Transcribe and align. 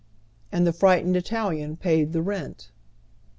And 0.51 0.65
the 0.65 0.73
frightened 0.73 1.15
Italian 1.15 1.77
paid 1.77 2.11
the 2.11 2.23
rent. 2.23 2.71